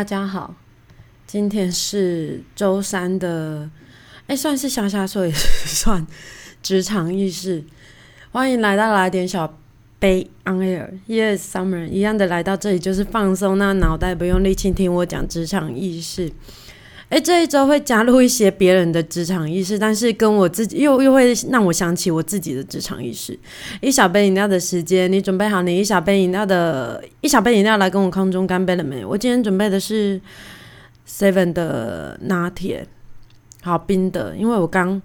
[0.00, 0.54] 大家好，
[1.26, 3.68] 今天是周三的，
[4.28, 6.06] 哎，算是瞎瞎说也 算
[6.62, 7.62] 职场意识。
[8.30, 9.58] 欢迎来到来点小
[9.98, 16.32] 杯 on air，Yes，Summer 一样的来到这里就是放松，那脑袋不用力气听我讲职场意识。
[17.10, 23.36] 哎，这一周会加入一些别人的职场意识，但是跟我自己又又会让我想起我自己的职场意识。
[23.80, 29.04] 一小杯饮料的时间，你准备好你一小杯饮料的一小杯饮料来跟我空中干杯了没？
[29.04, 30.20] 我今天准备的是
[31.08, 32.86] Seven 的拿铁，
[33.62, 35.02] 好冰的，因为我刚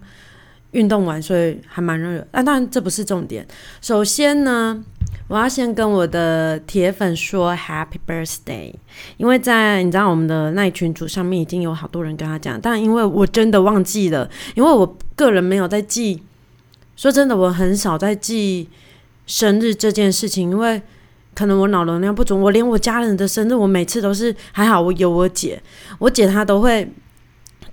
[0.72, 2.20] 运动完，所以还蛮热。
[2.30, 3.48] 啊，当然这不是重点。
[3.82, 4.84] 首先呢。
[5.27, 8.71] 我要先跟我的铁粉说 Happy Birthday，
[9.18, 16.21] 因为在你知道我们的那群组上面已经有好多人跟他讲，但因为我真的忘记了，因为我个人没有在记，
[16.96, 18.70] 说真的，我很少在记
[19.26, 20.79] 生日这件事情，因为
[21.34, 25.59] 可能我脑容量不足，我连我家人的生日，我每次都是还好我有我姐，
[25.98, 26.87] 我姐她都会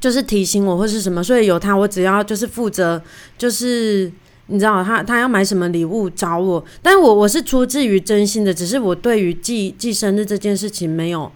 [0.01, 3.03] 就是提醒我或是什么，所以有她，我只要就是负责
[3.37, 4.11] 就是。
[4.53, 11.33] 你知道他他要买什么礼物找我，但我我是出自于真心的，只是我对于记记生日这件事情没有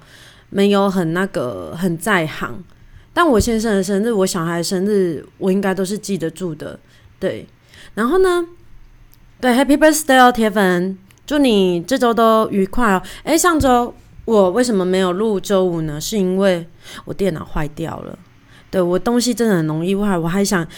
[0.51, 2.63] 没有很那个很在行。
[3.15, 6.79] 但我先生的生日，我小孩的生日，我应该都是记得住的。
[7.19, 7.47] 对，
[7.95, 8.47] 然后呢，
[9.41, 13.03] 对，Happy Birthday 哦，铁粉，祝你这周都愉快哦。
[13.25, 13.95] 诶，上周
[14.27, 15.99] 我为什么没有录周五呢？
[15.99, 16.69] 是因为
[17.07, 18.19] 我电脑坏掉了。
[18.71, 20.69] 对我东西真的很容易坏，我还想。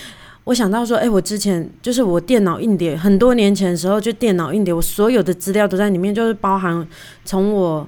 [0.49, 6.89] 我想到说，哎，我之前就是我电脑硬碟，很多年前的时候，就电脑硬碟，我所有的资料都在里面，就是包含
[7.23, 7.87] 从我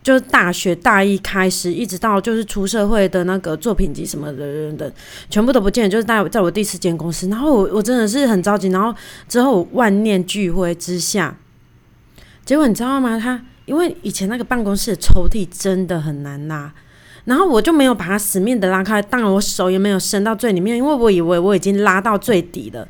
[0.00, 4.92] 就是大学大一开始，一直到就是出社会的那个作品集什么的人的，
[5.28, 8.96] 全部都不见，就是在在我第四间公司，然后我我真的是很着急，然后
[9.28, 11.36] 之后万念俱灰之下，
[12.44, 13.18] 结果你知道吗？
[13.18, 16.72] 他因为以前那个办公室的抽屉真的很难拉。
[17.28, 22.88] 然后我就没有把它死命的拉开，当然我手也没有伸到最里面，因为我以为我已经拉到最底了。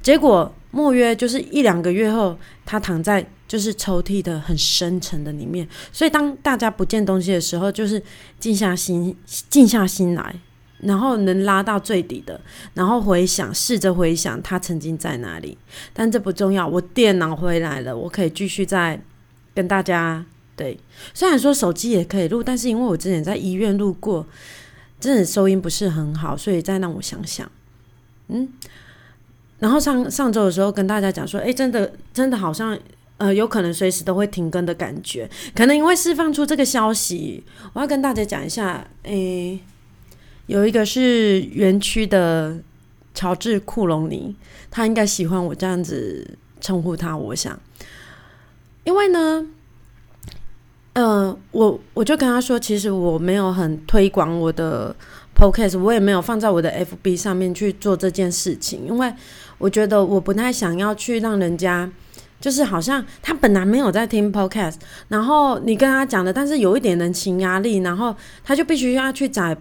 [0.00, 2.34] 结果莫约就是一两个月后，
[2.64, 5.68] 它躺在就是抽屉的很深层的里面。
[5.92, 8.02] 所以当大家不见东西的时候，就是
[8.40, 9.14] 静下心，
[9.50, 10.34] 静下心来，
[10.78, 12.40] 然后能拉到最底的，
[12.72, 15.58] 然后回想，试着回想它曾经在哪里。
[15.92, 18.98] 但这不重要，我电脑回来了，我可以继续再
[19.54, 20.24] 跟大家。
[20.56, 20.78] 对，
[21.12, 24.24] 虽然说手机也可以录，但是因为我之前在医院录过，
[25.00, 27.50] 真的收音不是很好，所以再让我想想，
[28.28, 28.48] 嗯，
[29.58, 32.78] 然后上上周的时候跟大家讲说，哎，真的真的好像
[33.16, 39.58] 呃有可能随时都会停更的感觉，可能因为释放出这个消息，我要跟大家讲一下，诶，
[40.46, 42.58] 有一个是园区的
[43.12, 44.36] 乔治库隆尼，
[44.70, 47.58] 他应该喜欢我这样子称呼他，我想，
[48.84, 49.48] 因为呢。
[50.94, 54.94] 嗯，我我就跟他说，其实我没有很推广我的
[55.36, 59.12] podcast，我也没有放在我的 FB 上面去做这件事情，因为
[59.58, 61.90] 我觉得我不太想要去让人家，
[62.40, 64.76] 就是好像他本来没有在听 podcast，
[65.08, 69.56] 然后你跟他讲的，但是有一点人情压力，然后他就必须要去载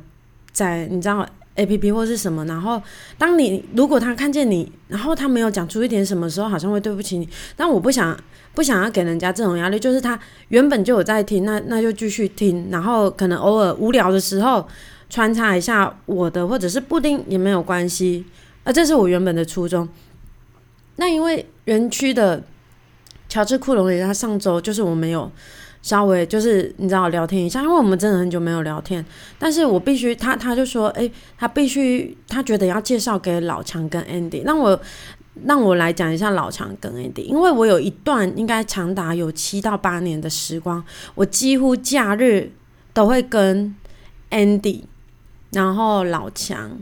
[0.51, 2.81] 载，你知道 APP 或是什么，然后
[3.17, 8.17] 当你如果他看见你，然后他没有讲出一点什么时候，好像会对不起你，但我不想。
[8.55, 10.19] 不想要给人家这种压力，就是他
[10.49, 14.63] 原本就有在听，那那就继续听，然后可能偶尔无聊的时候
[15.09, 18.23] 穿插一下我的，或者是布丁也没有关系，
[18.63, 19.89] 啊，这是我原本的初衷。
[20.97, 22.43] 那因为园区的
[23.27, 25.31] 乔治库隆尼，他上周就是我没有
[25.83, 29.05] 稍微就是你知道聊天一下，因为我们真的很久没有聊天，
[29.37, 34.81] 但是我必须他他就说，诶，他必须他觉得要介绍给老强跟 Andy，那我。
[35.45, 40.85] 让我来讲一下老强跟 Andy，因为我有一段应该长达有七到八年的时光，
[41.15, 42.51] 我几乎假日
[42.93, 43.75] 都会跟
[44.29, 44.83] Andy，
[45.49, 46.77] 然后老强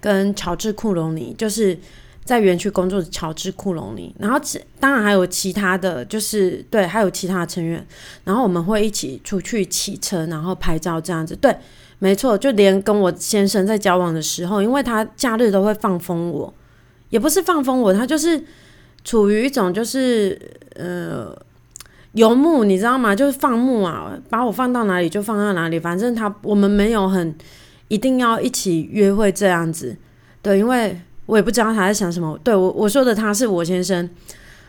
[0.00, 1.78] 跟乔治库隆尼，就是
[2.24, 4.40] 在园区工作的乔治库隆尼，然后
[4.80, 7.86] 当然还有其他的就是对，还有其他成员，
[8.24, 11.36] 然后我们会一起出去骑车，然后拍照这样子。
[11.36, 11.54] 对，
[11.98, 16.52] 没错，就连跟我先生在交往的时候，因为他假日都会放风我。
[17.10, 18.42] 也不是放风我，他就是
[19.04, 20.36] 处于一种就是
[20.74, 21.36] 呃
[22.12, 23.14] 游牧，你知道吗？
[23.14, 27.32] 就是放牧啊，把我放到哪里就放到哪里，反正他我们没有很
[27.88, 29.96] 一定要一起约会这样子。
[30.42, 32.38] 对，因为我也不知道他在想什么。
[32.44, 34.08] 对我我说的他是我先生，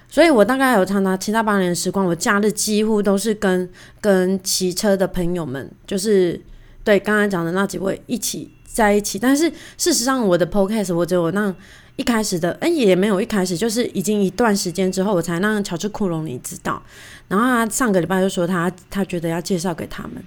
[0.08, 3.70] 所以我大概有长达七到八年的时光，我假日几乎都是跟
[4.00, 6.40] 跟骑车的朋友们，就是
[6.84, 9.20] 对刚才讲的那几位一起在一起。
[9.20, 11.54] 但是事实上，我的 podcast 我只有让
[11.96, 16.82] 一开始的，哎，也没有一开始，就是已经一段时间之后，我才让乔治库隆尼知道。
[17.28, 20.24] 然后他上个礼拜就说他他觉得要介绍给他们，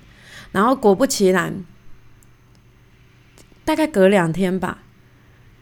[0.50, 1.64] 然后果不其然，
[3.64, 4.78] 大概隔两天吧，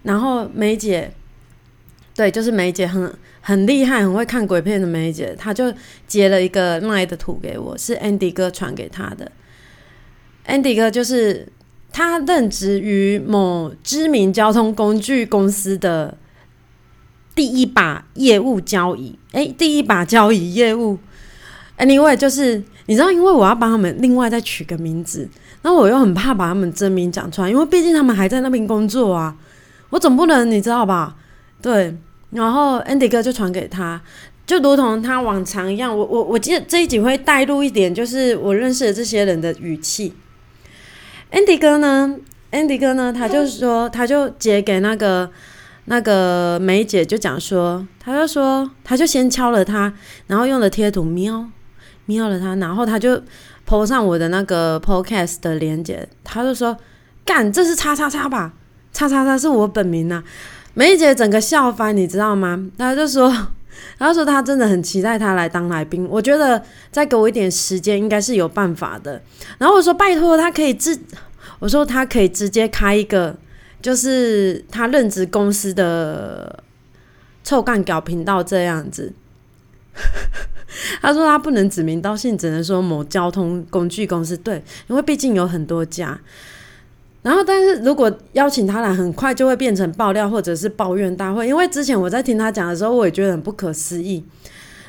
[0.06, 1.12] 然后梅姐，
[2.14, 5.72] 对，就是梅姐很很厉害，很会看鬼片的梅姐，她就
[6.06, 9.30] 截了一个奈的图给我，是 Andy 哥传给他的。
[10.46, 11.48] Andy 哥就是
[11.92, 16.16] 他任职于某知名交通工具公司的
[17.34, 20.98] 第一把业务交易，哎，第一把交易业务。
[21.78, 25.28] Anyway，就是你知道，因为我要帮他们另外再取个名字，
[25.62, 29.36] 那我又很怕把他们真名讲出来，因为毕竟他们还在那边工作啊，
[29.90, 31.16] 我总不能你知道吧？
[31.62, 31.96] 对，
[32.30, 34.00] 然后 Andy 哥就传给他，
[34.46, 40.14] 就如同他往常一样，我我我记得这一集会带入一点，就是我认识的这些人的语气。
[41.32, 42.16] Andy 哥呢
[42.52, 45.30] ，Andy 哥呢，他就说，他就截给那个
[45.86, 49.92] 那个梅姐，就讲说，他就说，他就先敲了他，
[50.26, 51.48] 然后用了贴图喵。
[52.08, 53.20] 瞄了他，然后他就
[53.68, 56.76] po 上我的那个 podcast 的链接，他就说
[57.26, 58.52] ：“干，这是叉叉叉吧？
[58.96, 60.24] 叉叉叉是我本名呐。”
[60.72, 62.70] 梅姐整个笑翻，你知道吗？
[62.78, 63.30] 她就说，
[63.98, 69.20] 她说她真的很期待他来当来宾，我觉得再给我一点时间，应该是有办法的。
[69.58, 70.98] 然后我说：“拜托，他可以直，
[71.58, 73.36] 我说他可以直接开一个，
[73.80, 76.62] 就是他任职公司的
[77.42, 79.12] 臭干屌频道这样子。
[81.00, 84.36] ”他说他不能指名道姓，只能说某交通工具公司。
[84.36, 86.18] 对，因为毕竟有很多家。
[87.26, 91.48] 然后，但是如果邀请他来，很快就会变成爆料或者是抱怨大会。
[91.48, 94.22] 因为之前我在听他讲的时候，我也觉得很不可思议。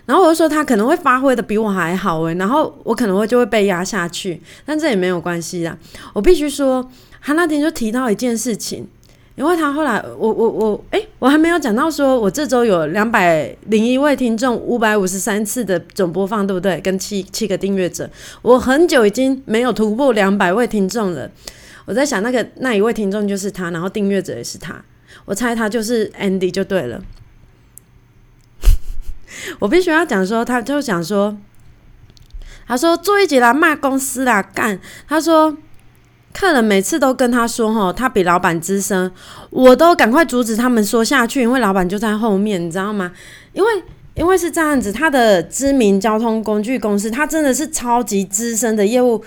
[0.06, 5.76] 然后我就说他可能会发挥的比我还好诶，然后我可能会就会被压下去，但这也没有关系啦。
[6.14, 6.88] 我必须说，
[7.24, 8.88] 他那天就提到一件事情。
[9.36, 16.80] 因为他后来，我我我，哎，我还没有讲到说，我这周有两百零一位听众，五百五十三次的总播放，对不对？
[16.82, 18.08] 跟七七个订阅者，
[18.42, 21.30] 我很久已经没有突破两百位听众了。
[21.88, 24.80] 我在想，那个那一位听众就是他，然后订阅者也是他，
[25.26, 27.02] 我猜他就是 Andy 就对了。
[29.58, 31.36] 我必须要讲说，他就讲说，
[32.68, 35.58] 他说做一集来骂公司啦，干，他说。
[36.34, 39.12] 客人每次都跟他说：“吼，他比老板资深。”
[39.50, 43.12] 我都赶快阻止他们说下去，因为老板就在后面，你知道吗？
[43.54, 43.70] 因为
[44.14, 49.24] 因为是这样子，他的知名交通工具公司，他真的是超级资深的业务。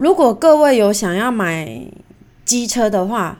[0.00, 1.82] 如果各位有想要买
[2.46, 3.38] 机车的话，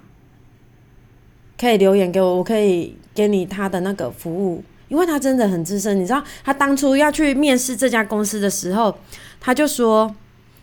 [1.59, 5.99] 可以留言给我，我可以给你他的那个服务，因为他真的很资深。
[5.99, 8.95] 你知道，他当初要去面试这家公司的时候，
[9.41, 10.15] 他就说。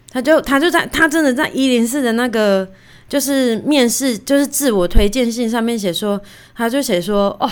[0.09, 2.65] 他就他就在他真的在一零四的那个
[3.09, 6.19] 就是面试就是自我推荐信上面写说，
[6.55, 7.49] 他就写说哦，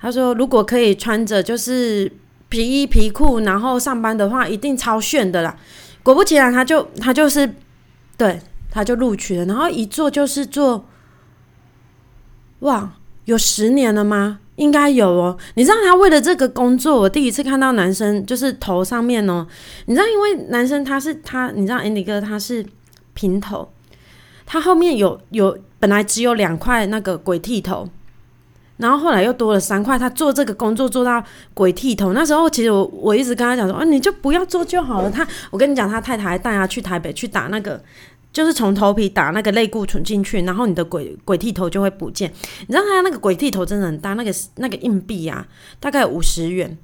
[0.00, 2.10] 他说如果可以穿着就是
[2.48, 5.54] 皮衣皮裤然后上班的话，一定超炫的啦。
[6.02, 7.48] 果不其然，他就他就是
[8.18, 10.84] 对他就录取了，然后一做就是做，
[12.58, 12.92] 哇，
[13.24, 14.40] 有十年了吗？
[14.56, 19.46] 应该有哦，你知道他为了这个工作，我第一次看到男生就是头上面哦，
[19.86, 22.66] 你知道，因为男生他是他，你知道 Andy 哥他是
[23.14, 23.70] 平头，
[24.44, 27.88] 他后面有有本来只有两块那个鬼剃头，
[28.78, 31.22] 然后后来又多了三块，他做这个工作做到
[31.54, 32.12] 鬼剃头。
[32.12, 35.10] 那时候其实我我一直跟他讲说，啊，你就不要做就好了。
[35.10, 37.80] 他我跟你讲，他太太还带他去台北去打那个。
[38.30, 42.30] 就是从头皮打那个类固醇进去，然后你的鬼鬼剃头就会不见。
[42.60, 45.48] 你知道他那个鬼剃头真的很大，那个那个硬币啊，
[45.80, 46.76] 大概五十元。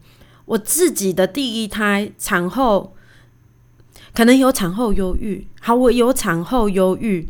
[0.46, 2.94] 我自己的第一胎产后
[4.14, 7.28] 可能有产后忧郁，好，我有产后忧郁。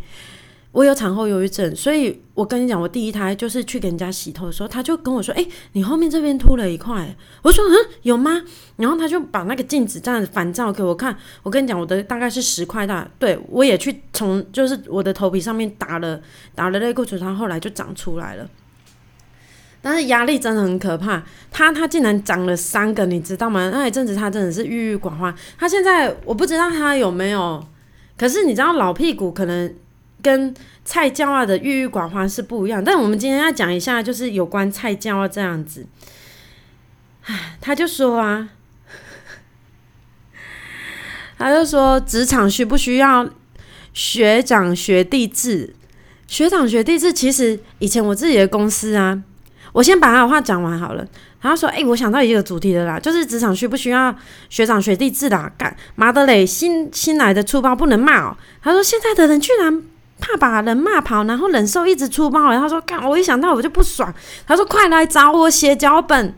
[0.75, 8.43] 我有产后忧郁症，所以我跟你讲，我第一胎就是去给人家洗头的时候，他就跟我说：“哎，你后面这边秃了一块。”我说：“嗯，有吗？”
[8.77, 11.17] 然后他就把那个镜子这样子反照给我看。
[11.45, 13.09] 我跟你讲，我的大概是十块大。
[13.21, 16.21] 对我也去从就是我的头皮上面打了
[16.57, 18.45] 打了类固醇，他后来就长出来了。
[19.81, 23.71] 但是压力真的很可怕，他他竟然长了三个，你知道吗？
[23.73, 25.33] 那一阵子他真的是郁郁寡欢。
[25.57, 27.65] 他现在我不知道他有没有，
[28.19, 29.73] 可是你知道老屁股可能。
[30.25, 30.55] 跟
[30.87, 35.87] 菜教啊的郁郁寡欢是不一样，但我们今天要讲一下，就是有关菜教啊这样子。
[37.27, 38.49] 唉，他就说啊，
[41.37, 43.29] 他就说职场需不需要
[43.93, 45.75] 学长学弟制？
[46.27, 49.23] 学长学弟制其实以前我自己的公司啊，
[49.73, 51.07] 我先把他的话讲完好了。
[51.41, 54.17] 他说：“哎，我想到一个主题的啦，就是职场需不需要
[54.49, 55.53] 学长学弟制啦？
[55.59, 59.83] 干妈的嘞，新新来的粗暴不能骂哦。”他说：“现在的人居然。”
[60.25, 62.51] 怕把人骂跑，然后忍受一直出包。
[62.53, 64.13] 他说：“看，我一想到我就不爽。”
[64.47, 66.35] 他说：“快来找我写脚本。”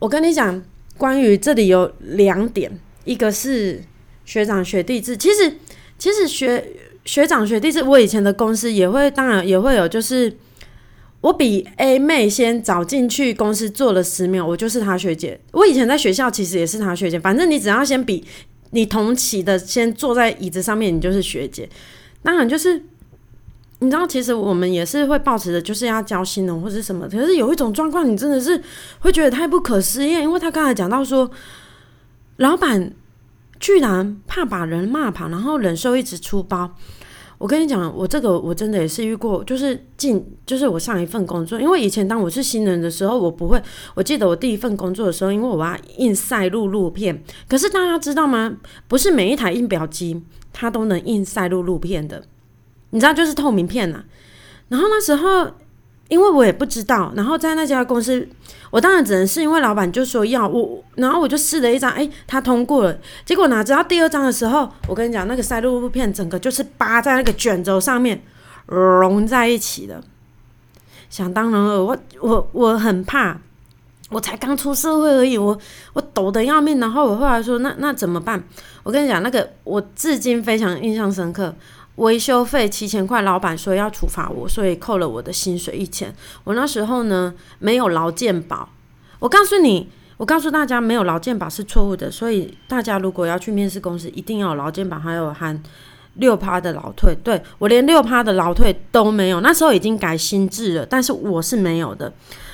[0.00, 0.62] 我跟你讲，
[0.96, 3.82] 关于这里有两点，一个是
[4.24, 5.16] 学长学弟制。
[5.16, 5.58] 其实，
[5.98, 6.72] 其实学
[7.04, 10.34] 学长学弟制，我以前的公司也会，当然也会有，就是
[11.20, 15.38] 我比 A 妹先早进去公司做了十秒，我就是她学姐。
[15.52, 18.24] 我以前在学校其实也是她学姐，反正你只要先比
[18.70, 21.68] 你同期的先坐在椅子上面，你就是学姐。
[22.26, 22.82] 当然就是。
[23.78, 27.06] 你知道，其实我们也是会抱持的，就是要交新人或者什么。
[27.06, 28.58] 可是有一种状况，你真的是
[29.00, 31.30] 会觉得太不可思议，因为他刚才讲到说，
[32.38, 32.90] 老板
[33.60, 36.74] 居然怕把人骂跑，然后忍受一直出包。
[37.38, 43.62] 我跟你讲，我这个我真的也是遇过，就是进，就是我上一份工作，因为以前当我是新人的时候，我不会。
[43.94, 48.56] 我记得我第一份工作的时候，因为我要印赛录录片，可是大家知道吗？
[48.88, 52.24] 不是每一台印表机它都能印赛录录片的。
[52.90, 54.04] 你知道就是透明片呐，
[54.68, 55.50] 然后那时候
[56.08, 58.28] 因为我也不知道，然后在那家公司，
[58.70, 62.96] 我当然只能是因为老板就说要我，然后我就试了一张，哎，他通过了。
[63.24, 68.22] 结果哪知道第二张的时候，我跟你讲，那个塞露片整个就是扒在那个卷轴上面
[68.66, 70.00] 融在一起的。
[71.10, 73.38] 想当然了，我我我很怕，
[74.10, 75.58] 我才刚出社会而已，我
[75.92, 76.78] 我抖得要命。
[76.78, 78.42] 然后我后来说，那那怎么办？
[78.82, 81.54] 我跟你讲，那个我至今非常印象深刻。
[81.96, 86.14] 维修费七千块，老板说要处罚我，所以扣了我的薪水一千。
[86.44, 88.68] 我那时候呢没有劳健保，
[89.18, 89.88] 我告诉你，
[90.18, 95.58] 我告诉大家没有劳健保是错误的，所以大家如果要去面试公司，一定要有劳健保，还有含
[96.14, 97.16] 六趴的劳退。
[97.24, 102.12] 对我连六趴的劳退都没有，那时候已经改新制了，但是我是没有的。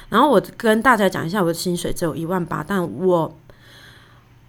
[0.09, 3.37] 然后我跟大家讲一下，我的薪水只有一万八，但我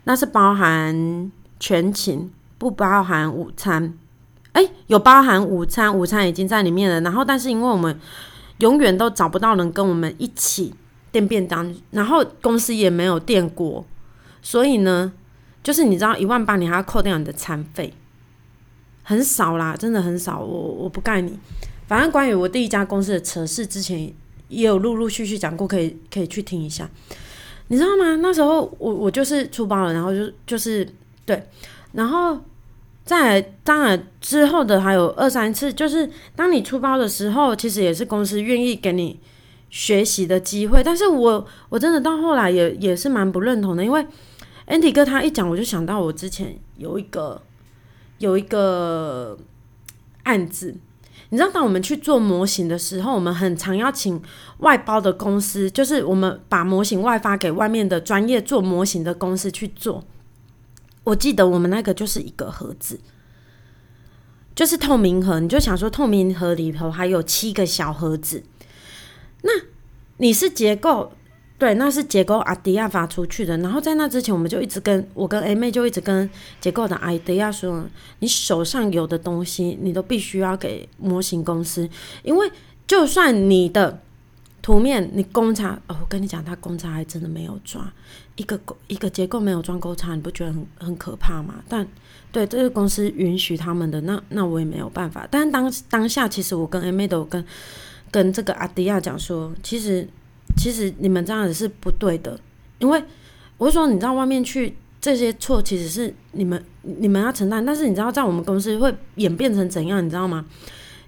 [0.03, 3.97] 那是包含全勤，不包含午餐。
[4.53, 7.01] 哎，有包含午餐，午餐已经在里面了。
[7.01, 7.99] 然后，但是因为我们
[8.59, 10.73] 永远都找不到人跟我们一起
[11.11, 13.83] 垫便当，然后公司也没有垫锅，
[14.43, 15.11] 所以呢，
[15.63, 17.91] 就是你知道一万八，你还要扣掉你的餐费，
[19.01, 20.39] 很少啦，真的很少。
[20.39, 21.39] 我我不盖你，
[21.87, 23.99] 反正关于我第一家公司的扯事，之前
[24.49, 26.87] 也有陆陆续续讲过，可以可以去听一下。
[27.69, 28.17] 你知道吗？
[28.17, 30.87] 那时候我我就是出包了，然后就就是
[31.25, 31.43] 对，
[31.93, 32.39] 然后。
[33.05, 39.19] 在当然之后的还有二三次，就是当你出包的时候，其实也是公司愿意给你
[39.69, 40.81] 学习的机会。
[40.81, 44.05] 但是我我真的到后来也也是蛮不认同的，因为
[44.67, 47.41] Andy 哥他一讲，我就想到我之前有一个
[48.19, 49.37] 有一个
[50.23, 50.73] 案子，
[51.29, 54.21] 你知道，当我们去做模型的时候，我们很常要请
[54.59, 60.01] 外包的公司，就是我们把模型外发给外面的专业做模型的公司去做。
[61.03, 62.99] 我记得我们那个就是一个盒子，
[64.55, 65.39] 就是透明盒。
[65.39, 68.43] 你就想说，透明盒里头还有七个小盒子。
[69.41, 69.51] 那
[70.17, 71.11] 你是结构
[71.57, 73.57] 对，那是结构阿迪亚发出去的。
[73.57, 76.29] 然后在那之前，我们就一直跟我跟 A 妹就一直跟
[76.61, 77.85] 结构的阿迪亚说，
[78.19, 81.89] 你手上有的东西，你都必须要给模型公司，
[82.23, 82.51] 因为
[82.87, 83.99] 就算你的。
[84.65, 87.91] 图面，你公差哦，我跟你讲，他公差还真的没有抓
[88.35, 91.55] 一个一个结构没有装沟差，你不觉得很很可怕吗？
[91.69, 91.87] 但
[92.31, 95.27] 对这个公司允许他们的，那那我也没有办法。
[95.29, 97.43] 但当当下，其实我跟 M A 都跟
[98.09, 100.07] 跟这个阿迪亚讲说，其实
[100.57, 102.39] 其实你们这样子是不对的，
[102.79, 103.03] 因为
[103.57, 110.45] 我说你知道外面去这些错其实是你们你们要承担，但是你知道在我们公司会演变成怎样，你知道吗？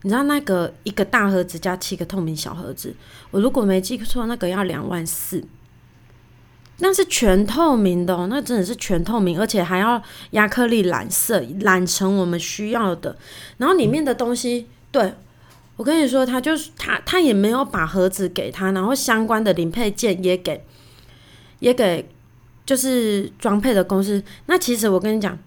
[0.03, 2.95] 你知道那个一个大盒子加七个透明小盒子，
[3.31, 5.43] 我如果没记错，那个要两万四，
[6.79, 10.01] 那是全透明的哦，那真的是全透明，而且还要
[10.31, 13.15] 亚克力染色染成我们需要的。
[13.57, 15.13] 然后里面的东西，对
[15.77, 20.63] 我跟你说，他就是他，他也没有把盒子给他，然后相关的零配件也给，
[21.59, 22.09] 也给
[22.65, 24.23] 就是装配的公司。
[24.47, 25.37] 那其实我跟你讲。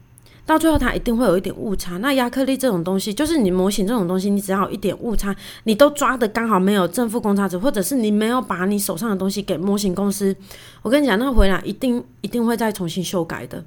[0.49, 1.99] 到最后，它一定会有一点误差。
[1.99, 10.35] 那亚克力这种东西，就是你模型这种东西，你只要一点误差，你都抓的刚好没有正负公差值，或者是你没有把你手上的东西给模型公司，
[10.81, 13.63] 我跟你讲，那回来一定一定会再重新修改的。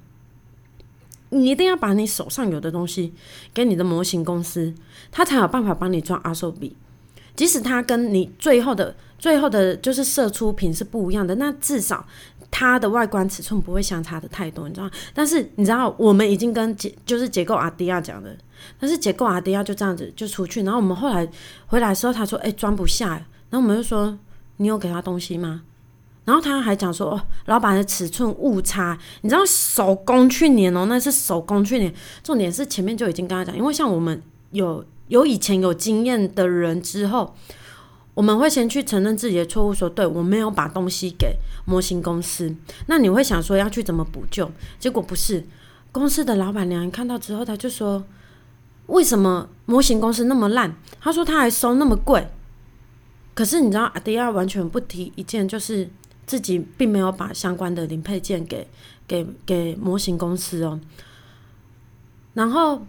[1.30, 3.14] 你一定要把你手上有的东西
[3.54, 4.74] 给你的模型公司，
[5.12, 6.76] 他才有办法帮你抓阿寿比。
[7.36, 12.06] 即使他跟你最后的最后的就是射出品是不一样的，那至少。
[12.52, 14.92] 它的外观尺寸不会相差的太多，你知道？
[15.14, 18.38] 但是你知道，我们已经跟结就是结构阿迪亚讲的，
[18.78, 21.28] 但是结构阿迪亚就这样子就出去，然后我们后来
[21.68, 23.12] 回来的时候，他说：“哎，装不下。”
[23.50, 24.18] 然后我们就说
[24.58, 25.64] ：“你有给他东西吗？”
[26.26, 31.92] 然后他还讲说：“哦，老板的尺寸误差，你知道手工去年哦，那是手工去年。
[32.22, 37.36] 重点是前面就已经跟他讲，因为像我们有。”有以前有经验的人之后，
[38.14, 42.56] 我们会先去承认自己的错误，说对我没有把东西给模型公司。
[42.88, 44.52] 那你会想说要去怎么补救？
[44.80, 45.46] 结果不是，
[45.92, 48.04] 公司的老板娘看到之后，他就说
[48.88, 52.28] ：“为什么模型公司那么烂？”他说他还收那么贵。
[53.34, 55.90] 可是你知道，阿迪亚完全不提一件，就是
[56.26, 58.68] 自己并没有把相关的零配件给
[59.08, 60.80] 给给模型公司哦。
[62.34, 62.86] 然后。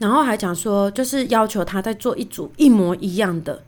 [0.00, 3.64] 然后还讲说，就是要求他再做一组一模一样的。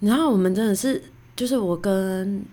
[0.00, 1.02] 然后我们真的是，
[1.34, 2.44] 就是我跟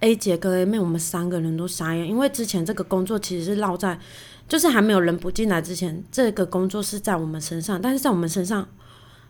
[0.00, 3.98] A 姐跟 A 妹，我们三个人都傻眼，因为之前这个工作其实是落在，
[4.48, 8.68] 就是还没有人补进来之前，这个工作是在我们身上，但是在我们身上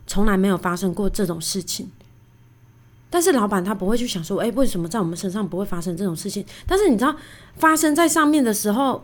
[0.05, 1.91] 从来没有发生过这种事情。
[3.09, 6.45] 但是老板他不会去想说，哎，为什么在我们身上不会发生这种事情？
[6.67, 7.15] 但是你知道，
[7.55, 9.03] 发生在上面的时候。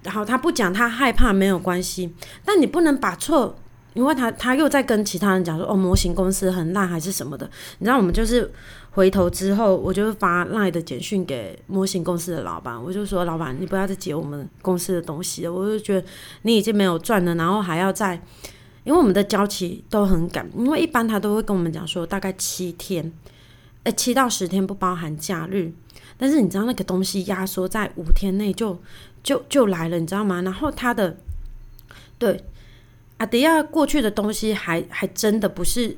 [0.00, 3.58] 然后他不讲，他害怕没有关系，但你不能把错，
[3.98, 7.50] 因为他他又在跟其他人讲说哦，模型公司很烂还是什么的。
[7.78, 8.48] 你知道我们就是
[8.92, 16.06] 回头之后，我就发赖的简讯给模型公司的老板，我就说老板，你不要再接我们公司的东西，我就觉得
[16.42, 18.14] 你已经没有赚了，然后还要再，
[18.84, 23.12] 因为我们的交期都很赶，因为一般他都会跟我们讲说大概七天，
[23.82, 25.72] 诶，七到十天不包含假日，
[26.16, 28.78] 但是你知道那个东西压缩在五天内就。
[29.20, 30.40] 就就来了，你知道吗？
[30.42, 31.14] 然后他的
[32.18, 32.42] 对
[33.18, 35.96] 阿迪亚过去的东西还还真的不是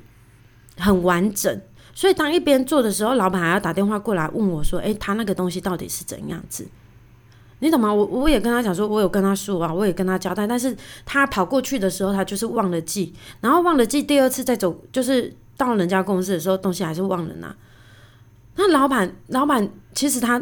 [0.76, 1.60] 很完整，
[1.94, 6.66] 所以当一边做的时候，老板还要打电话过来问我说：“诶，他那个东西到底是怎样子？”
[7.62, 7.92] 你懂吗？
[7.92, 10.74] 我我也跟他讲说，我有跟他说啊，我也跟他交代，但是
[11.04, 13.12] 他跑过去的时候，他就是忘了寄，
[13.42, 17.54] 然后忘了寄，第二次再走，就是到人家公司的时候，东西还是忘了拿。
[18.56, 20.40] 那老板老板其实他，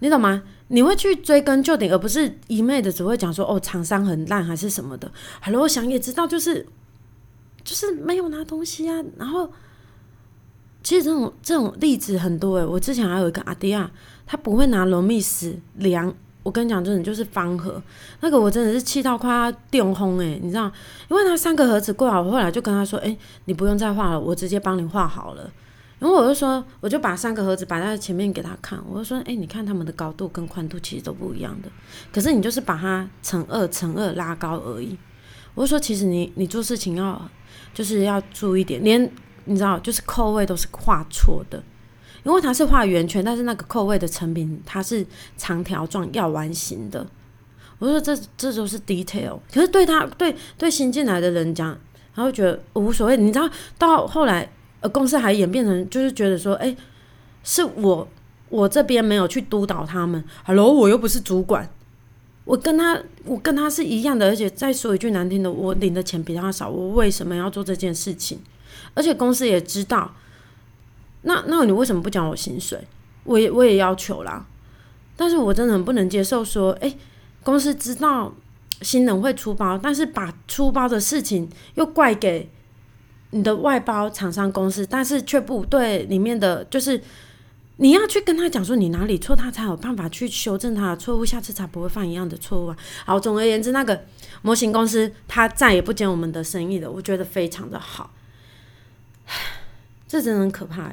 [0.00, 0.42] 你懂吗？
[0.68, 5.10] 你会去追根究底，而不是一昧的只会讲说哦，厂商很烂还是什么的。
[5.42, 6.66] Hello，我想也知道，就是
[7.64, 9.02] 就是没有拿东西啊。
[9.16, 9.50] 然后
[10.82, 13.90] 其实这种这种例子很多诶，我之前还有一个阿迪亚，
[14.26, 16.14] 他不会拿罗密斯量。
[16.44, 17.82] 我跟你讲，真的就是方盒，
[18.20, 20.70] 那个我真的是气到快要电轰诶，你知道？
[21.10, 25.50] 因为他三个盒子过好，我后来就跟他说：“哎，你不用再画了，我直接帮你画好了。”
[25.98, 28.80] 然后我就说，我就把三个盒子摆在前面给他看。
[28.88, 31.68] 我就说，哎，你看他们的高度跟宽度其实都不一样的，
[32.12, 34.96] 可是你就是把它乘二乘二拉高而已。
[35.56, 37.20] 我就说，其实你你做事情要
[37.74, 39.10] 就是要注意点，连
[39.46, 41.60] 你知道，就是扣位都是画错的，
[42.22, 45.04] 因为它是画圆圈，但是那个扣位的成品它是
[45.36, 47.04] 长条状要完形的。
[47.80, 51.76] 我说这这都是 detail，可是对他对对新进来的人讲，
[52.14, 53.16] 他会觉得无所谓。
[53.16, 54.48] 你知道到后来。
[54.80, 56.76] 呃，公司还演变成就是觉得说，哎，
[57.42, 58.06] 是我
[58.48, 60.22] 我这边没有去督导他们。
[60.44, 61.68] Hello，我又不是主管，
[62.44, 68.38] 我跟他我跟他是一样的，而且再说一句难听的，我领的钱比他少，我为什么要做这件事情？
[68.94, 70.14] 而且公司也知道，
[71.22, 72.86] 那那你为什么不讲我薪水？
[73.24, 74.46] 我也我也要求啦，
[75.16, 76.94] 但是我真的很不能接受说，哎，
[77.42, 78.32] 公司知道
[78.80, 82.48] 新人会出包，但是把出包的事情又怪给。
[83.30, 87.00] 你的外包厂商公司，但是却不对里面的，就是
[87.76, 92.76] 你要去跟他讲说你哪里错，他才有办法去修正他的错误，下次才不会犯一样的错误啊。
[93.04, 94.04] 好，总而言之，那个
[94.42, 98.10] 模型公司他再也不接我们的生意了，我觉得非常的好，
[100.08, 100.90] 这真的很可怕。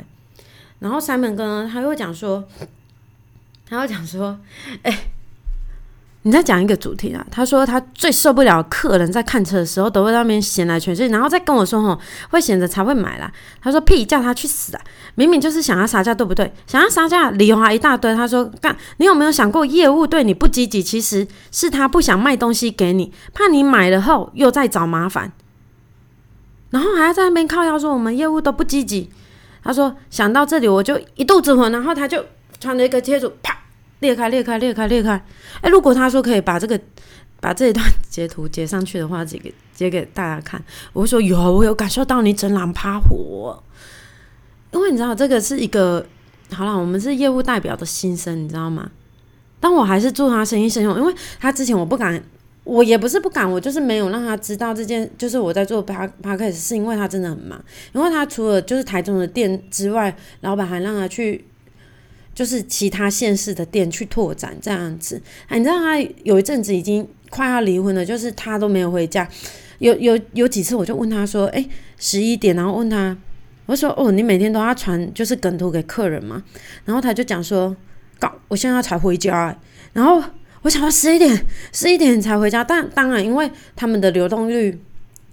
[0.80, 2.48] 然后 Simon 哥他又讲说，
[3.66, 4.40] 他又讲说，
[4.84, 5.12] 哎。
[6.28, 7.24] 你再讲一个主题啊？
[7.30, 12.00] 他说他最受不了客人在看车的时候都会在那边闲来全去，然后再跟我说吼
[12.32, 13.32] 会闲着才会买啦。
[13.62, 14.82] 他说屁，叫他去死啊！
[15.14, 16.52] 明明就是想要杀价，对不对？
[16.66, 18.12] 想要杀价，理由还一大堆。
[18.16, 25.32] 他说干，你有没有想过业务对你不积极，其实是他不想卖东西给你，怕你买了后又在找麻烦，
[26.72, 29.12] 然后还要在那边靠腰说我们业务都不积极。
[29.64, 32.26] 他说想到这里我就一肚子火，然后他就
[32.60, 33.56] 穿着一个贴图啪。
[34.00, 35.12] 裂开，裂开，裂开，裂开！
[35.62, 36.80] 哎，如果他说可以把这个
[37.40, 40.62] 把这一段截图截上去的话，截给截给大家看，
[40.94, 43.62] 我会说有，我有感受到你整狼趴火，
[44.72, 46.06] 因为你知道这个是一个
[46.52, 48.92] 好了，我们是业务代表的心声，你知道吗？
[49.60, 52.22] 但我还是祝他生意兴隆，因为他之前我不敢，
[52.66, 57.60] 我也不是不敢，我就是没有让他知道这件，就是我在做 P P K，是因为他真的很忙，
[57.94, 61.46] 因为他除了就是台中的店之外，老板还让他去。
[62.36, 65.20] 就是其他县市的店去拓展这样子，
[65.50, 69.28] 你知道他有一阵子已经快要离婚了，就是他都没有回家。
[69.80, 71.66] 有有有几次我就问他说：“哎，
[71.98, 73.18] 十一点，然后问他，
[73.66, 76.44] 我说哦，你每天都要传就是梗图给客人吗？”
[76.86, 77.76] 然后他就讲说
[78.20, 79.58] ：“搞，我现在才回家。”
[79.94, 80.22] 然后
[80.62, 84.78] 我想到十一点，十一点才回家，但当然因为他们的流动率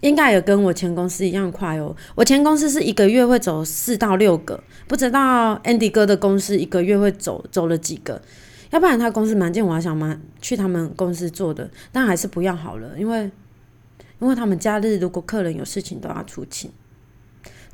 [0.02, 1.96] 应该也跟我前公司一样快哦。
[2.14, 8.20] 我前公司是一个月会走四到六个，不知道 Andy 哥的公司一个月会走走了几个。
[8.70, 13.30] 要不然他公司蛮近，我还想蛮去他们公司做的，但还是不要好了，因为
[14.20, 16.70] 因为他们假日如果客人有事情都要出勤。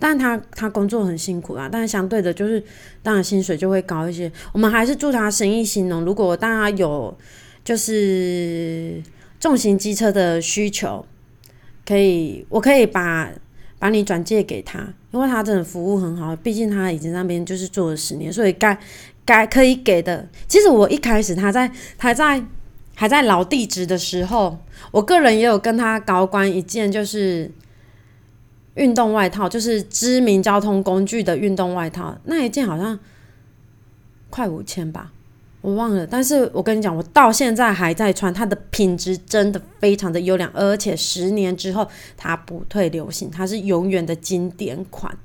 [0.00, 2.62] 但他他工作很辛苦啊，但相对的，就是
[3.02, 4.30] 当然薪水就会高一些。
[4.52, 6.04] 我们还是祝他生意兴隆。
[6.04, 7.16] 如果大家有
[7.64, 9.02] 就是
[9.40, 11.04] 重型机车的需求，
[11.88, 13.30] 可以我可以把
[13.78, 16.36] 把你转借给他，因为他真的服务很好。
[16.36, 18.78] 毕竟他已经那边就是做了十年，所以该
[19.24, 20.28] 该可以给的。
[20.46, 22.44] 其实我一开始他在还在
[22.94, 24.58] 还在老地址的时候，
[24.90, 27.50] 我个人也有跟他高官一件就是。
[28.74, 32.96] 运动外套就是知名交通工具的运动外套，那一件好像
[34.30, 35.10] 快五千吧，
[35.60, 36.06] 我忘了。
[36.06, 45.16] 但是我跟你讲，我到现在还在穿，它的品质真的非常的优良，而且十年之后它不退流行，它是永远的经典款。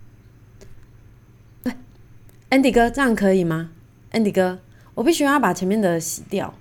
[1.64, 1.74] 对
[2.50, 3.72] ，Andy 哥，这样可以吗
[4.12, 4.60] ？Andy 哥，
[4.96, 6.54] 我必须要把前面的洗掉，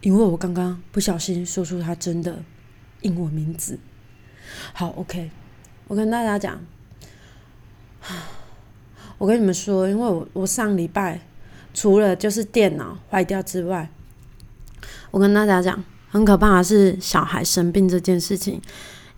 [0.00, 2.42] 因为我刚刚不小心说出他真的
[3.02, 3.78] 英文名字。
[4.72, 5.30] 好，OK。
[5.86, 6.60] 我跟大家讲，
[9.16, 11.18] 我跟你们说，因为我我上礼拜
[11.78, 13.88] 除了就是电脑坏掉之外，
[15.12, 18.60] 我跟大家讲，很可怕的是小孩生病这件事情。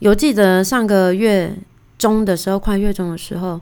[0.00, 1.56] 有记得上个月
[1.96, 3.58] 中的时候，快月中的时候，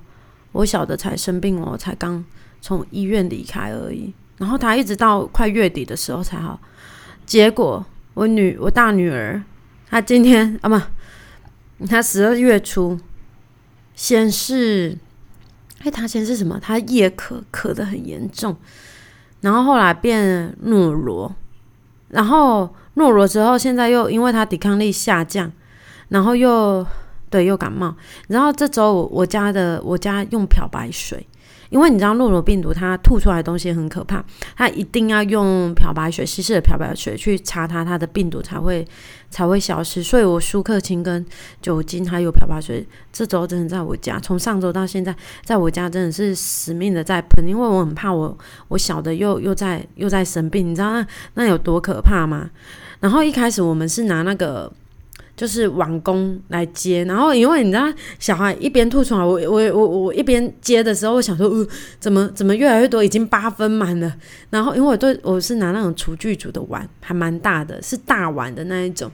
[0.50, 2.24] 我小的才生病，我才刚
[2.60, 4.12] 从医院离开而已。
[4.38, 6.58] 然后他一直到快月底的时候才好。
[7.24, 9.40] 结果我女我大女儿，
[9.88, 11.86] 她今天啊不。
[11.86, 12.98] 她十二月初
[13.94, 14.98] 先是，
[15.80, 16.58] 哎，他先是什么？
[16.60, 18.56] 他夜咳，咳的很严重，
[19.40, 21.34] 然后后来变懦弱，
[22.08, 25.50] 然后懦弱之后，现在又因为他抵抗力下降，
[26.08, 26.86] 然后又
[27.30, 27.94] 对又感冒，
[28.26, 31.26] 然后这周我家的我家用漂白水。
[31.70, 34.24] 因为你知道诺罗病毒它吐出来的东西很可怕，
[34.56, 38.86] 它一定要用漂白水稀释的漂白水去擦它，它的病毒才会
[39.30, 40.02] 才会消失。
[40.02, 41.24] 所以我舒克清跟
[41.60, 48.36] 酒精还有漂白水，这周真的在我家，从上周到现在，在我家真的是死命的在喷，因为我很怕我
[48.68, 52.50] 我小的又又在又在生病，你知道那那有多可怕吗？
[53.00, 54.72] 然后一开始我们是拿那个。
[55.38, 57.86] 就是网工来接，然后因为你知道
[58.18, 61.66] 小孩一边吐出来，我我我我一边接的时候，我想说，呃，
[62.00, 64.12] 怎么怎么越来越多，已经八分满了。
[64.50, 69.08] 然后因为我对我是拿那种厨具组的碗，还蛮大的，是大碗的那一种。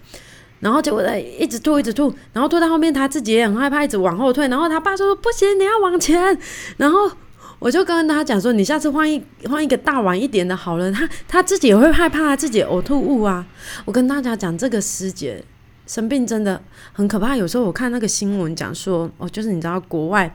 [0.60, 4.48] 然后结果在一直吐，一直吐，然后吐到后面他自己也很害怕，一直往后退。
[4.48, 6.38] 然后他爸说不行，你要往前。
[6.78, 7.10] 然后
[7.58, 10.90] 我就跟他讲说，你下次换一换一个大碗一点的好了。
[10.90, 13.44] 他他自己也会害怕自己呕吐物啊。
[13.84, 15.44] 我跟大家讲这个师姐。
[15.86, 16.60] 生病真的
[16.92, 17.36] 很可怕。
[17.36, 20.34] 有时候我看那个新闻讲说，哦，就是你知道国外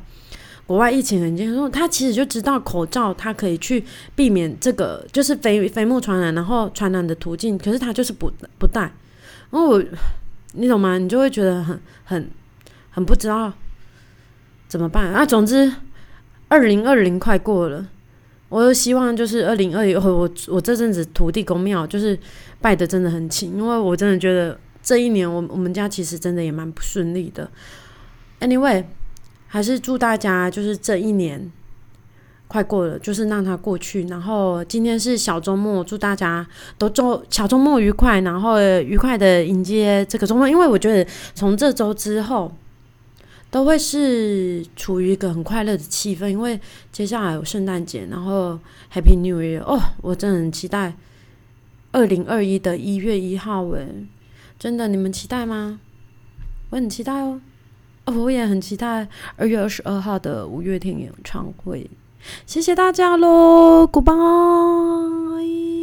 [0.65, 3.83] 国外疫情很严重，他其实就知道口罩它可以去
[4.15, 8.81] 避免这个就是飞飞沫传染，然后传染的途径，可是他就是不不戴。
[9.49, 9.83] 然后我
[10.53, 10.99] 你懂吗？
[10.99, 12.29] 你就会觉得很很
[12.91, 13.51] 很不知道
[14.67, 15.25] 怎么办啊。
[15.25, 15.73] 总之，
[16.47, 17.87] 二零二零快过了，
[18.49, 22.15] 我希望就是二零二一，我我这阵子土地公庙就是
[22.61, 24.55] 拜的真的很勤，因为我真的觉得。
[24.89, 27.47] 这一年，我我们家其实真的也蛮不顺利的。
[28.39, 28.85] Anyway，
[29.45, 31.51] 还是祝大家就是这一年
[32.47, 34.07] 快过了，就是让它过去。
[34.07, 36.47] 然后今天是小周末，祝大家
[36.79, 40.49] 都周小周末愉快，然后愉快的迎接这个周末。
[40.49, 42.51] 因为我觉得从这周之后
[43.51, 46.59] 都会是处于一个很快乐的气氛，因为
[46.91, 48.57] 接下来有圣诞节，然后
[48.91, 50.95] Happy New Year 哦，我真的很期待
[51.91, 54.07] 二零二一的一月一号诶。
[54.59, 55.79] 真的，你们期待吗？
[56.69, 57.39] 我很期待哦，
[58.05, 61.89] 哦，我也很期待二月二十二号的五月天演唱会。
[62.45, 65.78] 谢谢大家喽，Goodbye。